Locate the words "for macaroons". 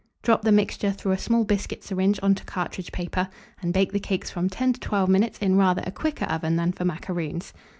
6.71-7.53